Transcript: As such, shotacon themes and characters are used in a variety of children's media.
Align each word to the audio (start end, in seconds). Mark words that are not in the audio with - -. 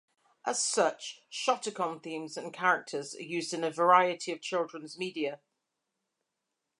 As 0.45 0.59
such, 0.59 1.21
shotacon 1.31 2.01
themes 2.01 2.35
and 2.35 2.51
characters 2.51 3.13
are 3.13 3.21
used 3.21 3.53
in 3.53 3.63
a 3.63 3.69
variety 3.69 4.31
of 4.31 4.41
children's 4.41 4.97
media. 4.97 5.41